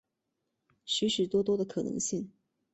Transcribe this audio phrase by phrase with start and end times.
[0.83, 2.31] 许许多多的可能性